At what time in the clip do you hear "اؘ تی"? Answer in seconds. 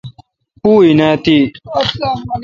1.07-1.37